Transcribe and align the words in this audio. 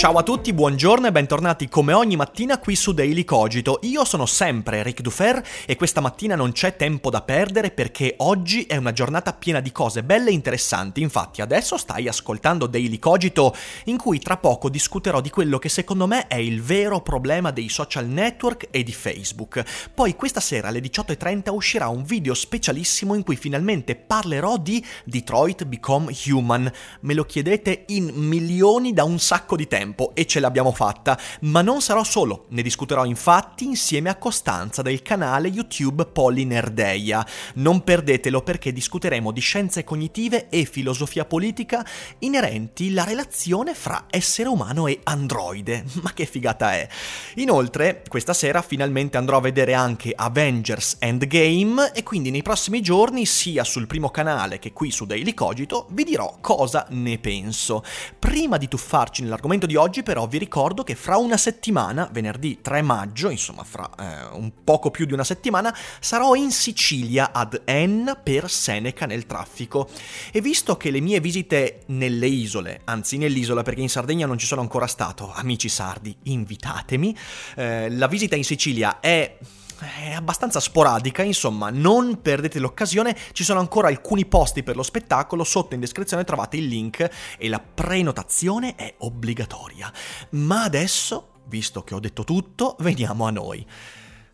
Ciao 0.00 0.16
a 0.16 0.22
tutti, 0.22 0.54
buongiorno 0.54 1.08
e 1.08 1.12
bentornati 1.12 1.68
come 1.68 1.92
ogni 1.92 2.16
mattina 2.16 2.58
qui 2.58 2.74
su 2.74 2.94
Daily 2.94 3.22
Cogito. 3.22 3.80
Io 3.82 4.06
sono 4.06 4.24
sempre 4.24 4.82
Ric 4.82 5.02
Dufer 5.02 5.46
e 5.66 5.76
questa 5.76 6.00
mattina 6.00 6.34
non 6.34 6.52
c'è 6.52 6.74
tempo 6.74 7.10
da 7.10 7.20
perdere 7.20 7.70
perché 7.70 8.14
oggi 8.20 8.62
è 8.62 8.76
una 8.76 8.92
giornata 8.92 9.34
piena 9.34 9.60
di 9.60 9.70
cose 9.72 10.02
belle 10.02 10.30
e 10.30 10.32
interessanti. 10.32 11.02
Infatti 11.02 11.42
adesso 11.42 11.76
stai 11.76 12.08
ascoltando 12.08 12.66
Daily 12.66 12.98
Cogito 12.98 13.54
in 13.84 13.98
cui 13.98 14.18
tra 14.20 14.38
poco 14.38 14.70
discuterò 14.70 15.20
di 15.20 15.28
quello 15.28 15.58
che 15.58 15.68
secondo 15.68 16.06
me 16.06 16.28
è 16.28 16.36
il 16.36 16.62
vero 16.62 17.02
problema 17.02 17.50
dei 17.50 17.68
social 17.68 18.06
network 18.06 18.68
e 18.70 18.82
di 18.82 18.94
Facebook. 18.94 19.62
Poi 19.92 20.16
questa 20.16 20.40
sera 20.40 20.68
alle 20.68 20.80
18.30 20.80 21.52
uscirà 21.52 21.88
un 21.88 22.04
video 22.04 22.32
specialissimo 22.32 23.14
in 23.14 23.22
cui 23.22 23.36
finalmente 23.36 23.96
parlerò 23.96 24.56
di 24.56 24.82
Detroit 25.04 25.66
Become 25.66 26.10
Human. 26.28 26.72
Me 27.00 27.12
lo 27.12 27.24
chiedete 27.24 27.84
in 27.88 28.12
milioni 28.14 28.94
da 28.94 29.04
un 29.04 29.18
sacco 29.18 29.56
di 29.56 29.68
tempo 29.68 29.88
tempo 29.90 30.12
e 30.14 30.26
ce 30.26 30.40
l'abbiamo 30.40 30.72
fatta, 30.72 31.18
ma 31.40 31.62
non 31.62 31.80
sarò 31.80 32.04
solo, 32.04 32.46
ne 32.50 32.62
discuterò 32.62 33.04
infatti 33.04 33.64
insieme 33.64 34.08
a 34.08 34.16
Costanza 34.16 34.82
del 34.82 35.02
canale 35.02 35.48
YouTube 35.48 36.06
Polinerdeia. 36.06 37.26
Non 37.54 37.82
perdetelo 37.82 38.42
perché 38.42 38.72
discuteremo 38.72 39.32
di 39.32 39.40
scienze 39.40 39.84
cognitive 39.84 40.48
e 40.48 40.64
filosofia 40.64 41.24
politica 41.24 41.84
inerenti 42.20 42.88
alla 42.90 43.04
relazione 43.04 43.74
fra 43.74 44.06
essere 44.10 44.48
umano 44.48 44.86
e 44.86 45.00
androide. 45.04 45.84
Ma 46.02 46.12
che 46.12 46.26
figata 46.26 46.72
è! 46.72 46.88
Inoltre, 47.36 48.02
questa 48.08 48.32
sera 48.32 48.62
finalmente 48.62 49.16
andrò 49.16 49.38
a 49.38 49.40
vedere 49.40 49.74
anche 49.74 50.12
Avengers 50.14 50.96
Endgame 51.00 51.92
e 51.92 52.02
quindi 52.02 52.30
nei 52.30 52.42
prossimi 52.42 52.80
giorni, 52.80 53.26
sia 53.26 53.64
sul 53.64 53.86
primo 53.86 54.10
canale 54.10 54.58
che 54.58 54.72
qui 54.72 54.90
su 54.90 55.04
Daily 55.04 55.34
Cogito, 55.34 55.86
vi 55.90 56.04
dirò 56.04 56.36
cosa 56.40 56.86
ne 56.90 57.18
penso. 57.18 57.82
Prima 58.18 58.56
di 58.56 58.68
tuffarci 58.68 59.22
nell'argomento 59.22 59.66
di 59.66 59.76
oggi 59.80 60.02
però 60.02 60.26
vi 60.26 60.38
ricordo 60.38 60.82
che 60.82 60.94
fra 60.94 61.16
una 61.16 61.36
settimana, 61.36 62.08
venerdì 62.12 62.60
3 62.60 62.82
maggio, 62.82 63.30
insomma 63.30 63.64
fra 63.64 63.90
eh, 63.98 64.36
un 64.36 64.52
poco 64.64 64.90
più 64.90 65.06
di 65.06 65.12
una 65.12 65.24
settimana, 65.24 65.76
sarò 66.00 66.34
in 66.34 66.50
Sicilia 66.50 67.32
ad 67.32 67.62
Enna 67.64 68.14
per 68.14 68.50
Seneca 68.50 69.06
nel 69.06 69.26
traffico. 69.26 69.88
E 70.32 70.40
visto 70.40 70.76
che 70.76 70.90
le 70.90 71.00
mie 71.00 71.20
visite 71.20 71.80
nelle 71.86 72.26
isole, 72.26 72.82
anzi 72.84 73.16
nell'isola 73.16 73.62
perché 73.62 73.80
in 73.80 73.88
Sardegna 73.88 74.26
non 74.26 74.38
ci 74.38 74.46
sono 74.46 74.60
ancora 74.60 74.86
stato, 74.86 75.32
amici 75.32 75.68
sardi, 75.68 76.16
invitatemi, 76.24 77.16
eh, 77.56 77.90
la 77.90 78.06
visita 78.06 78.36
in 78.36 78.44
Sicilia 78.44 79.00
è 79.00 79.36
è 79.80 80.12
abbastanza 80.12 80.60
sporadica, 80.60 81.22
insomma, 81.22 81.70
non 81.70 82.20
perdete 82.20 82.58
l'occasione, 82.58 83.16
ci 83.32 83.44
sono 83.44 83.60
ancora 83.60 83.88
alcuni 83.88 84.26
posti 84.26 84.62
per 84.62 84.76
lo 84.76 84.82
spettacolo, 84.82 85.44
sotto 85.44 85.74
in 85.74 85.80
descrizione 85.80 86.24
trovate 86.24 86.56
il 86.56 86.66
link 86.66 87.08
e 87.38 87.48
la 87.48 87.60
prenotazione 87.60 88.74
è 88.74 88.94
obbligatoria. 88.98 89.92
Ma 90.30 90.62
adesso, 90.62 91.42
visto 91.46 91.82
che 91.82 91.94
ho 91.94 92.00
detto 92.00 92.24
tutto, 92.24 92.76
veniamo 92.80 93.26
a 93.26 93.30
noi. 93.30 93.66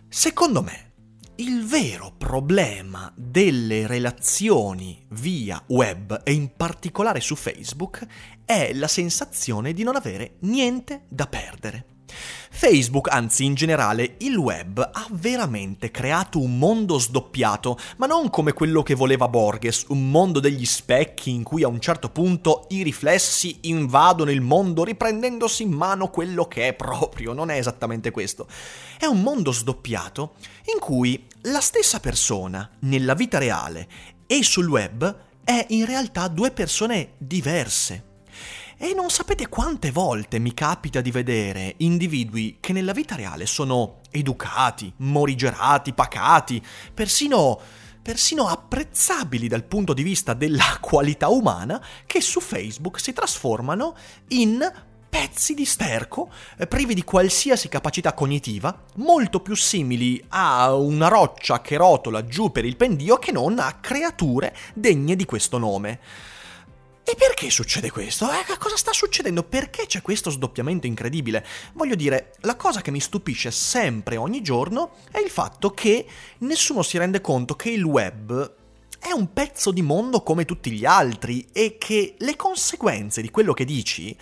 Secondo 0.09 0.63
me, 0.63 0.93
il 1.37 1.67
vero 1.67 2.15
problema 2.17 3.13
delle 3.15 3.87
relazioni 3.87 5.05
via 5.11 5.63
web 5.67 6.23
e 6.25 6.33
in 6.33 6.55
particolare 6.57 7.21
su 7.21 7.37
Facebook 7.37 8.07
è 8.45 8.73
la 8.73 8.89
sensazione 8.89 9.73
di 9.73 9.83
non 9.83 9.97
avere 9.97 10.37
niente 10.41 11.05
da 11.09 11.27
perdere. 11.27 11.96
Facebook, 12.09 13.13
anzi 13.13 13.45
in 13.45 13.55
generale 13.55 14.15
il 14.19 14.37
web, 14.37 14.79
ha 14.79 15.07
veramente 15.11 15.91
creato 15.91 16.41
un 16.41 16.59
mondo 16.59 16.99
sdoppiato, 16.99 17.79
ma 17.99 18.07
non 18.07 18.31
come 18.31 18.53
quello 18.53 18.83
che 18.83 18.95
voleva 18.95 19.29
Borges, 19.29 19.85
un 19.89 20.11
mondo 20.11 20.41
degli 20.41 20.65
specchi 20.65 21.31
in 21.31 21.43
cui 21.43 21.63
a 21.63 21.69
un 21.69 21.81
certo 21.81 22.09
punto 22.09 22.67
i 22.71 22.83
riflessi 22.83 23.59
invadono 23.63 24.31
il 24.31 24.41
mondo 24.41 24.85
riprendendosi 24.85 25.65
in 25.65 25.73
mano 25.73 26.09
quello 26.09 26.47
che 26.47 26.69
è 26.69 26.75
proprio, 26.75 27.33
non 27.33 27.51
è 27.51 27.57
esattamente 27.57 28.11
questo. 28.11 28.47
È 28.99 29.05
un 29.05 29.21
mondo 29.21 29.53
sdoppiato 29.53 30.35
in 30.73 30.81
cui 30.81 31.27
la 31.43 31.61
stessa 31.61 32.01
persona, 32.01 32.69
nella 32.81 33.15
vita 33.15 33.39
reale 33.39 33.89
e 34.27 34.43
sul 34.43 34.69
web, 34.69 35.25
è 35.45 35.67
in 35.69 35.85
realtà 35.85 36.27
due 36.29 36.51
persone 36.51 37.13
diverse. 37.19 38.06
E 38.79 38.93
non 38.93 39.09
sapete 39.09 39.49
quante 39.49 39.91
volte 39.91 40.39
mi 40.39 40.53
capita 40.53 41.01
di 41.01 41.11
vedere 41.11 41.75
individui 41.79 42.59
che 42.61 42.75
nella 42.75 42.93
vita 42.93 43.15
reale 43.15 43.47
sono 43.47 44.01
educati, 44.11 44.93
morigerati, 44.99 45.95
pacati, 45.95 46.63
persino 46.93 47.59
persino 48.03 48.47
apprezzabili 48.47 49.49
dal 49.49 49.65
punto 49.65 49.93
di 49.93 50.05
vista 50.05 50.33
della 50.33 50.77
qualità 50.79 51.29
umana, 51.29 51.83
che 52.07 52.21
su 52.21 52.41
Facebook 52.41 53.01
si 53.01 53.13
trasformano 53.13 53.97
in 54.29 54.61
pezzi 55.09 55.55
di 55.55 55.65
sterco, 55.65 56.31
eh, 56.59 56.69
privi 56.69 56.95
di 56.95 57.03
qualsiasi 57.03 57.69
capacità 57.69 58.13
cognitiva, 58.13 58.85
molto 58.97 59.41
più 59.41 59.57
simili 59.57 60.23
a 60.29 60.75
una 60.75 61.09
roccia 61.09 61.61
che 61.61 61.77
rotola 61.77 62.25
giù 62.27 62.53
per 62.53 62.65
il 62.65 62.77
pendio 62.77 63.17
che 63.17 63.33
non 63.33 63.59
a 63.59 63.79
creature 63.81 64.55
degne 64.75 65.17
di 65.17 65.25
questo 65.25 65.59
nome. 65.59 65.99
E 67.09 67.15
perché 67.15 67.51
succede 67.51 67.89
questo? 67.89 68.29
Eh, 68.29 68.57
cosa 68.59 68.77
sta 68.77 68.93
succedendo? 68.93 69.45
Perché 69.45 69.87
c'è 69.87 70.03
questo 70.03 70.29
sdoppiamento 70.29 70.89
incredibile? 70.89 71.47
Voglio 71.75 71.95
dire, 71.95 72.33
la 72.41 72.57
cosa 72.57 72.81
che 72.81 72.91
mi 72.91 72.99
stupisce 72.99 73.53
sempre 73.53 74.17
ogni 74.17 74.43
giorno 74.43 74.97
è 75.13 75.21
il 75.21 75.31
fatto 75.31 75.71
che 75.71 76.05
nessuno 76.39 76.83
si 76.83 76.99
rende 76.99 77.21
conto 77.21 77.55
che 77.55 77.71
il 77.71 77.85
web 77.85 78.55
è 78.99 79.13
un 79.13 79.33
pezzo 79.33 79.71
di 79.71 79.83
mondo 79.83 80.25
come 80.25 80.45
tutti 80.45 80.73
gli 80.73 80.85
altri 80.85 81.47
e 81.53 81.77
che 81.79 82.17
le 82.19 82.35
conseguenze 82.35 83.23
di 83.23 83.31
quello 83.31 83.53
che 83.53 83.65
dici 83.65 84.19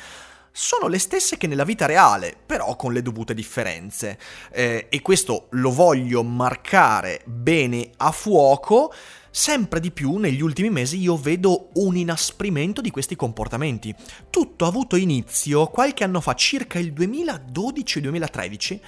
sono 0.53 0.87
le 0.87 0.99
stesse 0.99 1.39
che 1.39 1.47
nella 1.47 1.65
vita 1.65 1.87
reale, 1.87 2.37
però 2.45 2.77
con 2.77 2.93
le 2.93 3.01
dovute 3.01 3.33
differenze. 3.33 4.19
Eh, 4.53 4.89
e 4.91 5.01
questo 5.01 5.47
lo 5.53 5.71
voglio 5.71 6.23
marcare 6.23 7.23
bene 7.25 7.93
a 7.97 8.11
fuoco 8.11 8.93
sempre 9.37 9.81
di 9.81 9.91
più 9.91 10.19
negli 10.19 10.41
ultimi 10.41 10.71
mesi 10.71 11.01
io 11.01 11.17
vedo 11.17 11.71
un 11.75 11.97
inasprimento 11.97 12.81
di 12.81 12.93
questi 12.93 13.17
comportamenti. 13.17 13.93
Tutto 14.31 14.65
ha 14.65 14.69
avuto 14.69 14.95
inizio 14.95 15.67
qualche 15.67 16.05
anno 16.05 16.21
fa, 16.21 16.35
circa 16.35 16.79
il 16.79 16.93
2012-2013, 16.93 18.79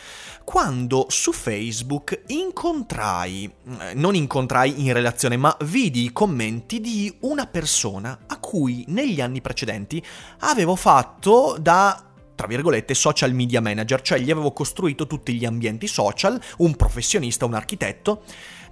quando 0.44 1.06
su 1.08 1.32
Facebook 1.32 2.22
incontrai, 2.28 3.52
eh, 3.80 3.94
non 3.94 4.14
incontrai 4.14 4.86
in 4.86 4.92
relazione, 4.92 5.36
ma 5.36 5.56
vidi 5.62 6.04
i 6.04 6.12
commenti 6.12 6.80
di 6.80 7.12
una 7.22 7.48
persona 7.48 8.20
a 8.28 8.38
cui 8.38 8.84
negli 8.86 9.20
anni 9.20 9.40
precedenti 9.40 10.00
avevo 10.38 10.76
fatto 10.76 11.56
da 11.58 12.06
tra 12.36 12.46
virgolette, 12.46 12.94
social 12.94 13.32
media 13.32 13.60
manager, 13.60 14.00
cioè 14.02 14.20
gli 14.20 14.30
avevo 14.30 14.52
costruito 14.52 15.08
tutti 15.08 15.34
gli 15.34 15.44
ambienti 15.44 15.88
social, 15.88 16.40
un 16.58 16.76
professionista, 16.76 17.44
un 17.44 17.54
architetto, 17.54 18.22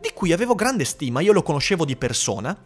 di 0.01 0.13
cui 0.15 0.33
avevo 0.33 0.55
grande 0.55 0.85
stima, 0.85 1.21
io 1.21 1.33
lo 1.33 1.43
conoscevo 1.43 1.85
di 1.85 1.97
persona, 1.97 2.57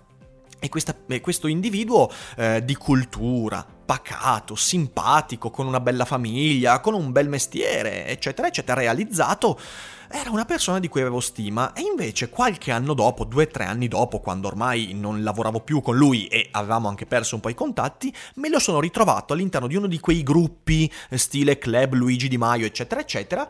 e, 0.59 0.69
questa, 0.69 0.95
e 1.07 1.21
questo 1.21 1.47
individuo 1.47 2.11
eh, 2.37 2.65
di 2.65 2.75
cultura, 2.75 3.65
pacato, 3.85 4.55
simpatico, 4.55 5.51
con 5.51 5.67
una 5.67 5.81
bella 5.81 6.05
famiglia, 6.05 6.81
con 6.81 6.95
un 6.95 7.11
bel 7.13 7.29
mestiere, 7.29 8.07
eccetera, 8.07 8.49
eccetera, 8.49 8.81
realizzato, 8.81 9.59
era 10.11 10.31
una 10.31 10.45
persona 10.45 10.79
di 10.79 10.89
cui 10.89 11.01
avevo 11.01 11.21
stima. 11.21 11.73
E 11.73 11.83
invece 11.83 12.29
qualche 12.29 12.71
anno 12.71 12.95
dopo, 12.95 13.25
due 13.25 13.45
o 13.45 13.47
tre 13.49 13.65
anni 13.65 13.89
dopo, 13.89 14.21
quando 14.21 14.49
ormai 14.49 14.93
non 14.95 15.23
lavoravo 15.23 15.61
più 15.61 15.81
con 15.81 15.97
lui 15.97 16.27
e 16.27 16.49
avevamo 16.51 16.89
anche 16.89 17.07
perso 17.07 17.35
un 17.35 17.41
po' 17.41 17.49
i 17.49 17.55
contatti, 17.55 18.15
me 18.35 18.49
lo 18.49 18.59
sono 18.59 18.81
ritrovato 18.81 19.33
all'interno 19.33 19.67
di 19.67 19.77
uno 19.77 19.87
di 19.87 20.01
quei 20.01 20.23
gruppi, 20.23 20.91
stile 21.11 21.59
club 21.59 21.95
Luigi 21.95 22.29
Di 22.29 22.39
Maio, 22.39 22.67
eccetera, 22.67 23.01
eccetera, 23.01 23.49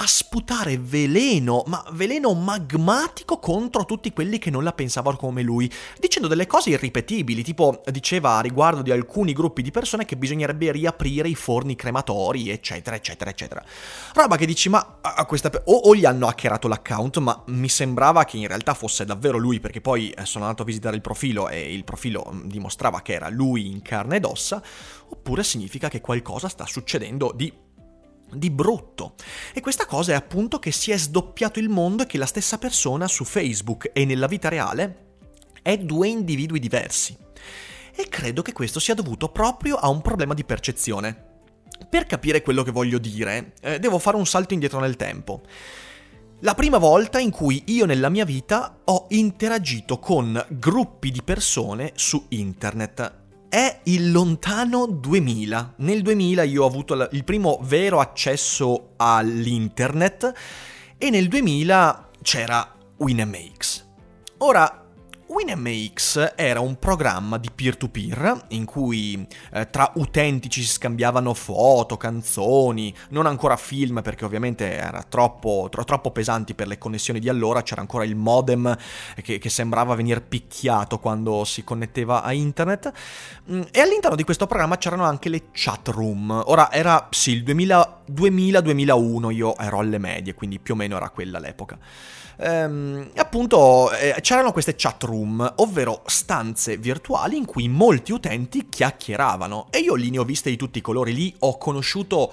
a 0.00 0.06
sputare 0.06 0.78
veleno, 0.78 1.64
ma 1.66 1.84
veleno 1.90 2.32
magmatico 2.32 3.38
contro 3.38 3.84
tutti 3.84 4.12
quelli 4.12 4.38
che 4.38 4.48
non 4.48 4.62
la 4.62 4.72
pensavano 4.72 5.16
come 5.16 5.42
lui, 5.42 5.70
dicendo 5.98 6.28
delle 6.28 6.46
cose 6.46 6.70
irripetibili, 6.70 7.42
tipo 7.42 7.82
diceva 7.90 8.36
a 8.36 8.40
riguardo 8.40 8.82
di 8.82 8.92
alcuni 8.92 9.32
gruppi 9.32 9.60
di 9.60 9.72
persone 9.72 10.04
che 10.04 10.16
bisognerebbe 10.16 10.70
riaprire 10.70 11.28
i 11.28 11.34
forni 11.34 11.74
crematori, 11.74 12.48
eccetera, 12.48 12.94
eccetera, 12.94 13.30
eccetera. 13.30 13.64
Roba 14.14 14.36
che 14.36 14.46
dici, 14.46 14.68
ma 14.68 14.98
a 15.00 15.26
questa... 15.26 15.50
o, 15.64 15.74
o 15.74 15.94
gli 15.96 16.04
hanno 16.04 16.28
hackerato 16.28 16.68
l'account, 16.68 17.18
ma 17.18 17.42
mi 17.46 17.68
sembrava 17.68 18.24
che 18.24 18.36
in 18.36 18.46
realtà 18.46 18.74
fosse 18.74 19.04
davvero 19.04 19.36
lui, 19.36 19.58
perché 19.58 19.80
poi 19.80 20.10
eh, 20.10 20.24
sono 20.24 20.44
andato 20.44 20.62
a 20.62 20.66
visitare 20.66 20.94
il 20.94 21.02
profilo 21.02 21.48
e 21.48 21.74
il 21.74 21.82
profilo 21.82 22.30
mm, 22.32 22.46
dimostrava 22.46 23.02
che 23.02 23.14
era 23.14 23.28
lui 23.28 23.68
in 23.68 23.82
carne 23.82 24.16
ed 24.16 24.24
ossa, 24.24 24.62
oppure 25.08 25.42
significa 25.42 25.88
che 25.88 26.00
qualcosa 26.00 26.48
sta 26.48 26.66
succedendo 26.66 27.32
di 27.34 27.66
di 28.32 28.50
brutto. 28.50 29.14
E 29.52 29.60
questa 29.60 29.86
cosa 29.86 30.12
è 30.12 30.14
appunto 30.14 30.58
che 30.58 30.72
si 30.72 30.90
è 30.90 30.98
sdoppiato 30.98 31.58
il 31.58 31.68
mondo 31.68 32.02
e 32.02 32.06
che 32.06 32.18
la 32.18 32.26
stessa 32.26 32.58
persona 32.58 33.08
su 33.08 33.24
Facebook 33.24 33.90
e 33.92 34.04
nella 34.04 34.26
vita 34.26 34.48
reale 34.48 35.06
è 35.62 35.76
due 35.78 36.08
individui 36.08 36.58
diversi. 36.58 37.16
E 37.94 38.06
credo 38.08 38.42
che 38.42 38.52
questo 38.52 38.80
sia 38.80 38.94
dovuto 38.94 39.28
proprio 39.28 39.76
a 39.76 39.88
un 39.88 40.00
problema 40.00 40.34
di 40.34 40.44
percezione. 40.44 41.26
Per 41.88 42.06
capire 42.06 42.42
quello 42.42 42.62
che 42.62 42.70
voglio 42.70 42.98
dire, 42.98 43.52
eh, 43.60 43.78
devo 43.78 43.98
fare 43.98 44.16
un 44.16 44.26
salto 44.26 44.54
indietro 44.54 44.80
nel 44.80 44.96
tempo. 44.96 45.42
La 46.40 46.54
prima 46.54 46.78
volta 46.78 47.18
in 47.18 47.30
cui 47.30 47.64
io 47.66 47.84
nella 47.84 48.08
mia 48.08 48.24
vita 48.24 48.78
ho 48.84 49.06
interagito 49.10 49.98
con 49.98 50.44
gruppi 50.50 51.10
di 51.10 51.22
persone 51.22 51.92
su 51.96 52.26
internet 52.28 53.26
è 53.48 53.80
il 53.84 54.10
lontano 54.10 54.86
2000. 54.86 55.74
Nel 55.78 56.02
2000 56.02 56.42
io 56.42 56.62
ho 56.62 56.66
avuto 56.66 57.08
il 57.12 57.24
primo 57.24 57.58
vero 57.62 58.00
accesso 58.00 58.90
all'internet 58.96 60.32
e 60.98 61.10
nel 61.10 61.28
2000 61.28 62.10
c'era 62.22 62.74
Winamax. 62.98 63.86
Ora, 64.38 64.87
WinMX 65.28 66.32
era 66.36 66.60
un 66.60 66.78
programma 66.78 67.36
di 67.36 67.50
peer-to-peer 67.54 68.46
in 68.48 68.64
cui 68.64 69.26
eh, 69.52 69.68
tra 69.68 69.92
utenti 69.96 70.48
ci 70.48 70.62
si 70.62 70.68
scambiavano 70.68 71.34
foto, 71.34 71.98
canzoni, 71.98 72.94
non 73.10 73.26
ancora 73.26 73.56
film 73.56 74.00
perché 74.00 74.24
ovviamente 74.24 74.72
era 74.72 75.02
troppo, 75.02 75.68
tro- 75.70 75.84
troppo 75.84 76.12
pesanti 76.12 76.54
per 76.54 76.66
le 76.66 76.78
connessioni 76.78 77.20
di 77.20 77.28
allora, 77.28 77.62
c'era 77.62 77.82
ancora 77.82 78.04
il 78.04 78.16
modem 78.16 78.74
che, 79.22 79.38
che 79.38 79.50
sembrava 79.50 79.94
venire 79.94 80.22
picchiato 80.22 80.98
quando 80.98 81.44
si 81.44 81.62
connetteva 81.62 82.22
a 82.22 82.32
internet 82.32 82.90
mm, 83.50 83.62
e 83.70 83.80
all'interno 83.80 84.16
di 84.16 84.24
questo 84.24 84.46
programma 84.46 84.78
c'erano 84.78 85.04
anche 85.04 85.28
le 85.28 85.48
chat 85.52 85.88
room. 85.88 86.42
Ora 86.46 86.72
era 86.72 87.06
sì 87.10 87.32
il 87.32 87.42
2000-2001, 88.12 89.32
io 89.32 89.56
ero 89.56 89.78
alle 89.78 89.98
medie, 89.98 90.34
quindi 90.34 90.58
più 90.58 90.74
o 90.74 90.76
meno 90.76 90.96
era 90.96 91.10
quella 91.10 91.38
l'epoca. 91.38 91.78
Ehm, 92.40 93.10
appunto 93.16 93.90
eh, 93.92 94.14
c'erano 94.20 94.52
queste 94.52 94.74
chat 94.76 95.02
room, 95.04 95.54
ovvero 95.56 96.02
stanze 96.06 96.76
virtuali 96.76 97.36
in 97.36 97.44
cui 97.44 97.68
molti 97.68 98.12
utenti 98.12 98.68
chiacchieravano. 98.68 99.68
E 99.70 99.78
io 99.78 99.94
lì 99.94 100.10
ne 100.10 100.18
ho 100.18 100.24
viste 100.24 100.50
di 100.50 100.56
tutti 100.56 100.78
i 100.78 100.82
colori, 100.82 101.14
lì 101.14 101.34
ho 101.40 101.58
conosciuto 101.58 102.32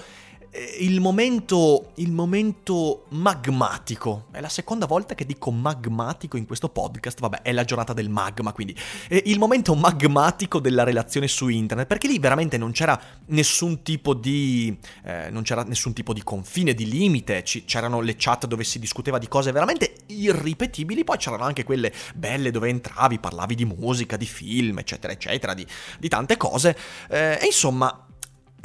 il 0.80 1.02
momento, 1.02 1.92
il 1.96 2.12
momento 2.12 3.06
magmatico. 3.10 4.28
È 4.32 4.40
la 4.40 4.50
seconda 4.50 4.86
volta 4.86 5.14
che 5.14 5.26
dico 5.26 5.52
magmatico 5.52 6.38
in 6.38 6.46
questo 6.46 6.70
podcast. 6.70 7.20
Vabbè, 7.20 7.42
è 7.42 7.52
la 7.52 7.64
giornata 7.64 7.94
del 7.94 8.10
magma, 8.10 8.54
quindi. 8.54 8.76
Eh, 9.10 9.24
il 9.26 9.38
momento 9.38 9.76
magmatico 9.76 10.60
della 10.60 10.84
relazione 10.84 11.28
su 11.28 11.50
internet. 11.50 11.88
Perché 11.88 12.08
lì 12.08 12.20
veramente 12.20 12.58
non 12.58 12.72
c'era 12.72 13.00
nessun 13.28 13.82
tipo 13.84 14.14
di. 14.14 14.78
Eh, 15.04 15.30
non 15.30 15.44
c'era 15.44 15.64
nessun 15.64 15.94
tipo 15.94 16.14
di 16.14 16.24
confine, 16.24 16.74
di 16.74 16.88
limite. 16.88 17.42
C- 17.44 17.66
c'erano 17.66 18.00
le 18.00 18.16
chat 18.18 18.46
dove 18.46 18.64
si 18.64 18.80
discuteva 18.80 19.18
di 19.18 19.28
cose 19.28 19.52
veramente 19.52 19.96
irripetibili. 20.08 21.04
Poi 21.04 21.18
c'erano 21.18 21.44
anche 21.44 21.64
quelle 21.64 21.92
belle 22.16 22.52
dove 22.52 22.70
entravi, 22.70 23.20
parlavi 23.20 23.56
di 23.56 23.66
musica, 23.66 24.16
di 24.16 24.26
film, 24.26 24.80
eccetera, 24.80 25.12
eccetera, 25.12 25.54
di, 25.54 25.66
di 26.00 26.08
tante 26.08 26.38
cose. 26.38 26.78
Eh, 27.10 27.40
e 27.42 27.46
insomma 27.46 28.05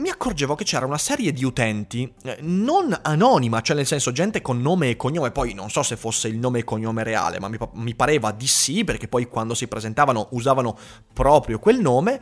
mi 0.01 0.09
accorgevo 0.09 0.55
che 0.55 0.65
c'era 0.65 0.87
una 0.87 0.99
serie 0.99 1.33
di 1.33 1.45
utenti 1.45 2.13
eh, 2.25 2.39
non 2.41 2.97
anonima, 3.03 3.61
cioè 3.61 3.77
nel 3.77 3.87
senso 3.87 4.13
gente 4.13 4.41
con 4.43 4.61
nome 4.61 4.91
e 4.91 4.97
cognome, 4.97 5.31
poi 5.31 5.55
non 5.55 5.71
so 5.71 5.83
se 5.83 5.97
fosse 5.97 6.29
il 6.29 6.39
nome 6.39 6.61
e 6.61 6.65
cognome 6.65 7.03
reale, 7.03 7.39
ma 7.39 7.49
mi, 7.49 7.59
mi 7.75 7.95
pareva 7.95 8.31
di 8.33 8.47
sì, 8.47 8.85
perché 8.85 9.09
poi 9.09 9.27
quando 9.27 9.55
si 9.55 9.67
presentavano 9.69 10.29
usavano 10.33 10.77
proprio 11.13 11.59
quel 11.59 11.81
nome 11.81 12.21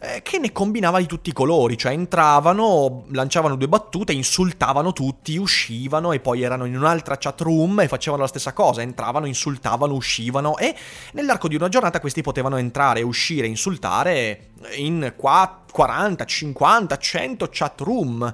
eh, 0.00 0.22
che 0.22 0.38
ne 0.38 0.52
combinava 0.52 0.98
di 0.98 1.06
tutti 1.06 1.30
i 1.30 1.32
colori, 1.32 1.76
cioè 1.76 1.92
entravano, 1.92 3.04
lanciavano 3.10 3.56
due 3.56 3.68
battute, 3.68 4.12
insultavano 4.12 4.92
tutti, 4.92 5.36
uscivano 5.36 6.12
e 6.12 6.20
poi 6.20 6.42
erano 6.42 6.64
in 6.66 6.76
un'altra 6.76 7.16
chat 7.18 7.40
room 7.40 7.80
e 7.80 7.88
facevano 7.88 8.22
la 8.22 8.28
stessa 8.28 8.52
cosa, 8.52 8.82
entravano, 8.82 9.26
insultavano, 9.26 9.94
uscivano 9.94 10.56
e 10.56 10.74
nell'arco 11.12 11.48
di 11.48 11.56
una 11.56 11.68
giornata 11.68 12.00
questi 12.00 12.22
potevano 12.22 12.56
entrare, 12.56 13.02
uscire, 13.02 13.46
insultare 13.46 14.50
in 14.76 15.14
40, 15.16 16.24
50, 16.24 16.96
100 16.96 17.48
chat 17.50 17.80
room. 17.80 18.32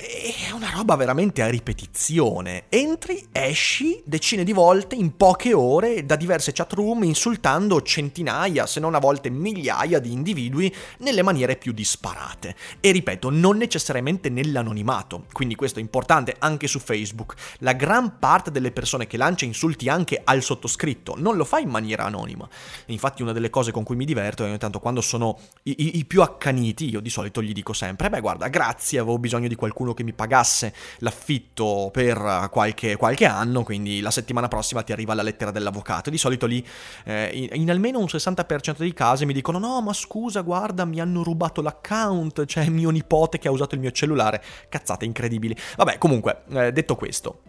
È 0.00 0.52
una 0.52 0.70
roba 0.70 0.94
veramente 0.94 1.42
a 1.42 1.48
ripetizione. 1.48 2.66
Entri, 2.68 3.26
esci 3.32 4.00
decine 4.04 4.44
di 4.44 4.52
volte 4.52 4.94
in 4.94 5.16
poche 5.16 5.52
ore 5.52 6.06
da 6.06 6.14
diverse 6.14 6.52
chat 6.52 6.72
room 6.74 7.02
insultando 7.02 7.82
centinaia, 7.82 8.64
se 8.68 8.78
non 8.78 8.94
a 8.94 9.00
volte 9.00 9.28
migliaia 9.28 9.98
di 9.98 10.12
individui 10.12 10.72
nelle 10.98 11.22
maniere 11.22 11.56
più 11.56 11.72
disparate. 11.72 12.54
E 12.78 12.92
ripeto, 12.92 13.30
non 13.30 13.56
necessariamente 13.56 14.28
nell'anonimato. 14.28 15.24
Quindi 15.32 15.56
questo 15.56 15.80
è 15.80 15.82
importante 15.82 16.36
anche 16.38 16.68
su 16.68 16.78
Facebook. 16.78 17.34
La 17.58 17.72
gran 17.72 18.20
parte 18.20 18.52
delle 18.52 18.70
persone 18.70 19.08
che 19.08 19.16
lancia 19.16 19.46
insulti 19.46 19.88
anche 19.88 20.20
al 20.22 20.44
sottoscritto 20.44 21.16
non 21.18 21.34
lo 21.34 21.44
fa 21.44 21.58
in 21.58 21.70
maniera 21.70 22.04
anonima. 22.04 22.48
Infatti 22.86 23.22
una 23.22 23.32
delle 23.32 23.50
cose 23.50 23.72
con 23.72 23.82
cui 23.82 23.96
mi 23.96 24.04
diverto 24.04 24.44
è 24.44 24.46
ogni 24.48 24.58
tanto 24.58 24.78
quando 24.78 25.00
sono 25.00 25.40
i, 25.64 25.74
i, 25.76 25.98
i 25.98 26.04
più 26.04 26.22
accaniti, 26.22 26.88
io 26.88 27.00
di 27.00 27.10
solito 27.10 27.42
gli 27.42 27.52
dico 27.52 27.72
sempre, 27.72 28.08
beh 28.08 28.20
guarda, 28.20 28.46
grazie, 28.46 29.00
avevo 29.00 29.18
bisogno 29.18 29.48
di 29.48 29.56
qualcuno 29.56 29.86
qualcuno 29.88 29.94
che 29.94 30.02
mi 30.02 30.12
pagasse 30.12 30.74
l'affitto 30.98 31.90
per 31.92 32.48
qualche, 32.50 32.96
qualche 32.96 33.26
anno, 33.26 33.62
quindi 33.62 34.00
la 34.00 34.10
settimana 34.10 34.48
prossima 34.48 34.82
ti 34.82 34.92
arriva 34.92 35.14
la 35.14 35.22
lettera 35.22 35.50
dell'avvocato. 35.50 36.10
Di 36.10 36.18
solito 36.18 36.46
lì 36.46 36.64
eh, 37.04 37.30
in, 37.32 37.48
in, 37.52 37.70
almeno 37.70 37.98
un 37.98 38.06
60% 38.06 38.78
dei 38.78 38.92
casi 38.92 39.26
mi 39.26 39.32
dicono 39.32 39.58
no 39.58 39.80
ma 39.80 39.92
scusa 39.92 40.40
guarda 40.40 40.84
mi 40.84 41.00
hanno 41.00 41.22
rubato 41.22 41.62
l'account, 41.62 42.44
c'è 42.44 42.64
cioè 42.64 42.68
mio 42.68 42.90
nipote 42.90 43.38
che 43.38 43.48
ha 43.48 43.50
usato 43.50 43.74
il 43.74 43.80
mio 43.80 43.90
cellulare. 43.90 44.42
Cazzate 44.68 45.04
incredibili. 45.04 45.56
Vabbè 45.76 45.98
comunque, 45.98 46.42
eh, 46.50 46.72
detto 46.72 46.94
questo, 46.94 47.42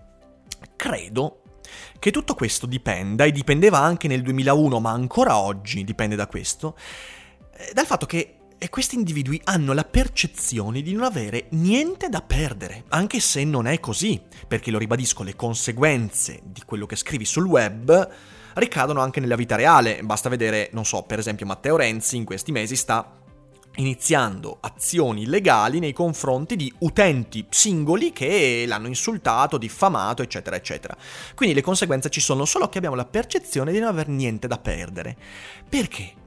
credo 0.76 1.42
che 2.00 2.12
tutto 2.12 2.34
questo 2.34 2.66
dipenda, 2.66 3.26
e 3.26 3.32
dipendeva 3.32 3.80
anche 3.80 4.08
nel 4.08 4.22
2001, 4.22 4.80
ma 4.80 4.92
ancora 4.92 5.38
oggi 5.38 5.84
dipende 5.84 6.16
da 6.16 6.26
questo, 6.28 6.76
eh, 7.56 7.72
dal 7.74 7.86
fatto 7.86 8.06
che 8.06 8.39
e 8.60 8.70
questi 8.70 8.96
individui 8.96 9.42
hanno 9.46 9.74
la 9.74 9.86
percezione 9.86 10.82
di 10.82 10.92
non 10.92 11.04
avere 11.04 11.48
niente 11.52 12.10
da 12.10 12.22
perdere, 12.22 12.84
anche 12.90 13.22
se 13.22 13.44
non 13.46 13.66
è 13.66 13.80
così, 13.80 14.22
perché 14.48 14.70
lo 14.70 14.78
ribadisco, 14.78 15.24
le 15.24 15.36
conseguenze 15.36 16.42
di 16.44 16.62
quello 16.66 16.86
che 16.86 16.98
scrivi 16.98 17.24
sul 17.24 17.46
web 17.46 18.10
ricadono 18.56 19.00
anche 19.00 19.22
nella 19.22 19.38
vita 19.38 19.56
reale. 19.56 20.02
Basta 20.04 20.28
vedere, 20.28 20.70
non 20.74 20.86
so, 20.86 21.04
per 21.04 21.20
esempio 21.20 21.46
Matteo 21.46 21.78
Renzi 21.78 22.18
in 22.18 22.26
questi 22.26 22.52
mesi 22.52 22.76
sta 22.76 23.16
iniziando 23.76 24.58
azioni 24.60 25.26
legali 25.26 25.80
nei 25.80 25.94
confronti 25.94 26.58
di 26.58 26.74
utenti 26.80 27.46
singoli 27.50 28.12
che 28.12 28.66
l'hanno 28.68 28.88
insultato, 28.88 29.58
diffamato, 29.58 30.22
eccetera, 30.22 30.58
eccetera. 30.58 30.98
Quindi 31.34 31.56
le 31.56 31.62
conseguenze 31.62 32.10
ci 32.10 32.20
sono, 32.20 32.44
solo 32.44 32.68
che 32.68 32.78
abbiamo 32.78 32.98
la 32.98 33.06
percezione 33.06 33.72
di 33.72 33.80
non 33.80 33.88
aver 33.88 34.10
niente 34.10 34.48
da 34.48 34.58
perdere. 34.58 35.16
Perché? 35.70 36.19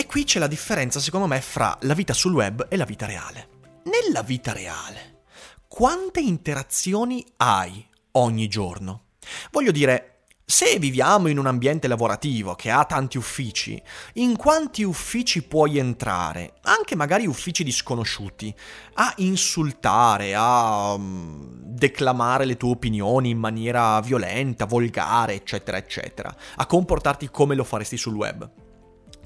E 0.00 0.06
qui 0.06 0.24
c'è 0.24 0.38
la 0.38 0.46
differenza, 0.46 0.98
secondo 0.98 1.26
me, 1.26 1.42
fra 1.42 1.76
la 1.82 1.92
vita 1.92 2.14
sul 2.14 2.32
web 2.32 2.68
e 2.70 2.78
la 2.78 2.86
vita 2.86 3.04
reale. 3.04 3.48
Nella 3.84 4.22
vita 4.22 4.54
reale, 4.54 5.24
quante 5.68 6.20
interazioni 6.20 7.22
hai 7.36 7.86
ogni 8.12 8.48
giorno? 8.48 9.08
Voglio 9.50 9.70
dire, 9.70 10.22
se 10.42 10.78
viviamo 10.78 11.28
in 11.28 11.36
un 11.36 11.44
ambiente 11.44 11.86
lavorativo 11.86 12.54
che 12.54 12.70
ha 12.70 12.86
tanti 12.86 13.18
uffici, 13.18 13.78
in 14.14 14.38
quanti 14.38 14.84
uffici 14.84 15.42
puoi 15.42 15.76
entrare, 15.76 16.54
anche 16.62 16.96
magari 16.96 17.26
uffici 17.26 17.62
disconosciuti, 17.62 18.54
a 18.94 19.12
insultare, 19.18 20.34
a 20.34 20.94
um, 20.94 21.58
declamare 21.62 22.46
le 22.46 22.56
tue 22.56 22.70
opinioni 22.70 23.28
in 23.28 23.38
maniera 23.38 24.00
violenta, 24.00 24.64
volgare, 24.64 25.34
eccetera, 25.34 25.76
eccetera, 25.76 26.34
a 26.56 26.64
comportarti 26.64 27.28
come 27.28 27.54
lo 27.54 27.64
faresti 27.64 27.98
sul 27.98 28.14
web? 28.14 28.50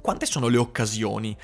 Quante 0.05 0.27
sono 0.27 0.49
le 0.49 0.59
occasioni 0.59 1.35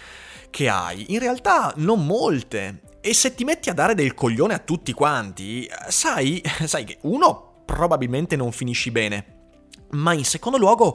che 0.51 0.69
hai? 0.69 1.15
In 1.15 1.19
realtà 1.19 1.73
non 1.77 2.05
molte. 2.05 2.99
E 3.01 3.15
se 3.15 3.35
ti 3.35 3.43
metti 3.43 3.71
a 3.71 3.73
dare 3.73 3.95
del 3.95 4.13
coglione 4.13 4.53
a 4.53 4.59
tutti 4.59 4.93
quanti, 4.93 5.67
sai, 5.89 6.43
sai 6.67 6.85
che 6.85 6.99
uno 7.05 7.63
probabilmente 7.65 8.37
non 8.37 8.53
finisci 8.53 8.91
bene. 8.91 9.55
Ma 9.93 10.13
in 10.13 10.27
secondo 10.27 10.59
luogo 10.59 10.95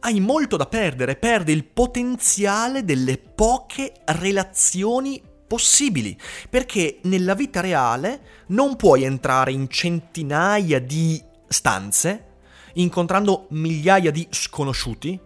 hai 0.00 0.20
molto 0.20 0.56
da 0.56 0.64
perdere, 0.64 1.16
perdi 1.16 1.52
il 1.52 1.66
potenziale 1.66 2.82
delle 2.82 3.18
poche 3.18 3.92
relazioni 4.06 5.22
possibili, 5.46 6.18
perché 6.48 7.00
nella 7.02 7.34
vita 7.34 7.60
reale 7.60 8.44
non 8.46 8.74
puoi 8.76 9.02
entrare 9.02 9.52
in 9.52 9.68
centinaia 9.68 10.80
di 10.80 11.22
stanze, 11.46 12.36
incontrando 12.72 13.48
migliaia 13.50 14.10
di 14.10 14.26
sconosciuti, 14.30 15.20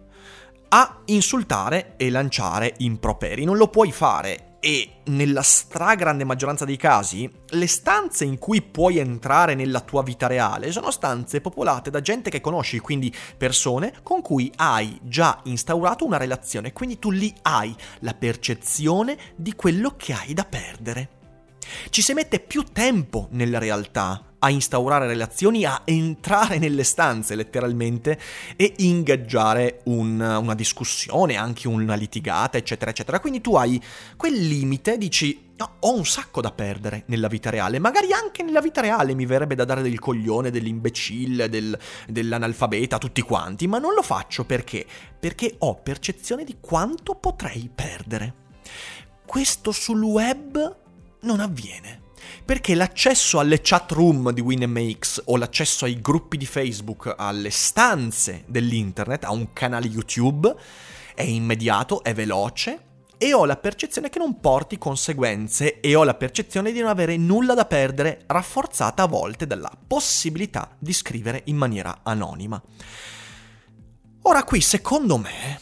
a 0.69 1.01
insultare 1.05 1.93
e 1.97 2.09
lanciare 2.09 2.73
improperi. 2.77 3.43
Non 3.43 3.57
lo 3.57 3.67
puoi 3.67 3.91
fare 3.91 4.47
e 4.59 5.01
nella 5.05 5.43
stragrande 5.43 6.23
maggioranza 6.23 6.65
dei 6.65 6.77
casi 6.77 7.31
le 7.49 7.67
stanze 7.67 8.25
in 8.25 8.37
cui 8.37 8.61
puoi 8.61 8.97
entrare 8.97 9.55
nella 9.55 9.81
tua 9.81 10.03
vita 10.03 10.27
reale 10.27 10.71
sono 10.71 10.91
stanze 10.91 11.41
popolate 11.41 11.89
da 11.89 12.01
gente 12.01 12.29
che 12.29 12.41
conosci, 12.41 12.79
quindi 12.79 13.13
persone 13.37 13.93
con 14.03 14.21
cui 14.21 14.51
hai 14.57 14.99
già 15.03 15.39
instaurato 15.43 16.05
una 16.05 16.17
relazione, 16.17 16.73
quindi 16.73 16.99
tu 16.99 17.11
lì 17.11 17.33
hai 17.43 17.73
la 17.99 18.13
percezione 18.13 19.17
di 19.35 19.53
quello 19.53 19.93
che 19.95 20.13
hai 20.13 20.33
da 20.33 20.43
perdere. 20.43 21.16
Ci 21.89 22.01
si 22.01 22.13
mette 22.13 22.39
più 22.39 22.63
tempo 22.63 23.27
nella 23.31 23.59
realtà 23.59 24.27
a 24.39 24.49
instaurare 24.49 25.07
relazioni, 25.07 25.65
a 25.65 25.81
entrare 25.85 26.59
nelle 26.59 26.83
stanze 26.83 27.35
letteralmente 27.35 28.19
e 28.55 28.73
ingaggiare 28.77 29.81
un, 29.85 30.19
una 30.19 30.53
discussione, 30.53 31.35
anche 31.35 31.67
una 31.67 31.95
litigata, 31.95 32.57
eccetera, 32.57 32.91
eccetera. 32.91 33.19
Quindi 33.19 33.41
tu 33.41 33.55
hai 33.55 33.81
quel 34.15 34.33
limite, 34.33 34.97
dici 34.97 35.45
No, 35.57 35.77
ho 35.79 35.95
un 35.95 36.05
sacco 36.05 36.39
da 36.39 36.51
perdere 36.51 37.01
nella 37.07 37.27
vita 37.27 37.49
reale, 37.49 37.79
magari 37.79 38.13
anche 38.13 38.43
nella 38.43 38.61
vita 38.61 38.79
reale 38.79 39.15
mi 39.15 39.25
verrebbe 39.25 39.55
da 39.55 39.65
dare 39.65 39.81
del 39.81 39.97
coglione, 39.97 40.51
dell'imbecille, 40.51 41.49
del, 41.49 41.75
dell'analfabeta, 42.07 42.99
tutti 42.99 43.23
quanti, 43.23 43.65
ma 43.65 43.79
non 43.79 43.95
lo 43.95 44.03
faccio 44.03 44.45
perché? 44.45 44.85
Perché 45.19 45.55
ho 45.57 45.73
percezione 45.81 46.43
di 46.43 46.57
quanto 46.61 47.15
potrei 47.15 47.71
perdere. 47.73 48.33
Questo 49.25 49.71
sul 49.71 50.03
web 50.03 50.75
non 51.21 51.39
avviene. 51.39 52.05
Perché 52.43 52.75
l'accesso 52.75 53.39
alle 53.39 53.61
chat 53.61 53.91
room 53.91 54.31
di 54.31 54.41
WinMX 54.41 55.23
o 55.25 55.37
l'accesso 55.37 55.85
ai 55.85 55.99
gruppi 56.01 56.37
di 56.37 56.45
Facebook, 56.45 57.13
alle 57.17 57.49
stanze 57.49 58.43
dell'internet, 58.47 59.23
a 59.23 59.31
un 59.31 59.53
canale 59.53 59.87
YouTube, 59.87 60.53
è 61.13 61.23
immediato, 61.23 62.03
è 62.03 62.13
veloce 62.13 62.85
e 63.17 63.33
ho 63.33 63.45
la 63.45 63.57
percezione 63.57 64.09
che 64.09 64.19
non 64.19 64.39
porti 64.39 64.77
conseguenze 64.77 65.79
e 65.79 65.95
ho 65.95 66.03
la 66.03 66.13
percezione 66.13 66.71
di 66.71 66.79
non 66.79 66.89
avere 66.89 67.17
nulla 67.17 67.53
da 67.53 67.65
perdere, 67.65 68.23
rafforzata 68.27 69.03
a 69.03 69.07
volte 69.07 69.47
dalla 69.47 69.71
possibilità 69.87 70.75
di 70.77 70.93
scrivere 70.93 71.41
in 71.45 71.57
maniera 71.57 71.99
anonima. 72.03 72.61
Ora 74.23 74.43
qui, 74.43 74.61
secondo 74.61 75.17
me, 75.17 75.59